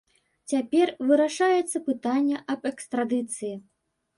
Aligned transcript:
Цяпер 0.53 0.91
вырашаецца 1.11 1.77
пытанне 1.91 2.37
аб 2.55 2.61
экстрадыцыі. 2.71 3.53